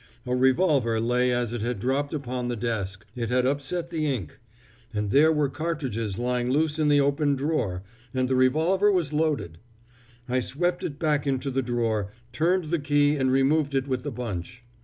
A 0.25 0.35
revolver 0.35 0.99
lay 0.99 1.31
as 1.31 1.53
it 1.53 1.61
had 1.61 1.79
dropped 1.79 2.11
upon 2.11 2.47
the 2.47 2.55
desk 2.55 3.05
it 3.15 3.29
had 3.29 3.45
upset 3.45 3.89
the 3.89 4.07
ink 4.07 4.39
and 4.95 5.11
there 5.11 5.31
were 5.31 5.47
cartridges 5.47 6.17
lying 6.17 6.49
loose 6.49 6.79
in 6.79 6.87
the 6.87 6.99
open 6.99 7.35
drawer, 7.35 7.83
and 8.11 8.27
the 8.27 8.35
revolver 8.35 8.91
was 8.91 9.13
loaded. 9.13 9.59
I 10.27 10.39
swept 10.39 10.83
it 10.83 10.97
back 10.97 11.27
into 11.27 11.51
the 11.51 11.61
drawer, 11.61 12.09
turned 12.31 12.63
the 12.71 12.79
key 12.79 13.15
and 13.15 13.31
removed 13.31 13.75
it 13.75 13.87
with 13.87 14.01
the 14.01 14.09
bunch. 14.11 14.63